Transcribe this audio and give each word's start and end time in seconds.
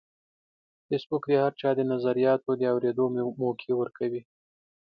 فېسبوک 0.87 1.23
د 1.29 1.33
هر 1.43 1.53
چا 1.61 1.69
د 1.77 1.81
نظریاتو 1.91 2.49
د 2.57 2.61
اورېدو 2.73 3.05
موقع 3.41 3.71
ورکوي 3.81 4.21